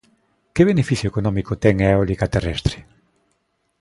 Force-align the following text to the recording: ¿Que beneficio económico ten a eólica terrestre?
¿Que 0.55 0.67
beneficio 0.71 1.07
económico 1.11 1.53
ten 1.63 1.75
a 1.79 1.87
eólica 1.93 2.31
terrestre? 2.35 2.77